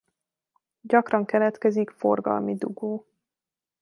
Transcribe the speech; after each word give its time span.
Gyakran 0.81 1.25
keletkezik 1.25 1.89
forgalmi 1.91 2.55
dugó. 2.55 3.05